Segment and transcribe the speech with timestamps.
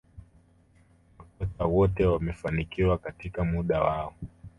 [1.39, 4.13] Makocha wote wamefanikiwa katika muda wao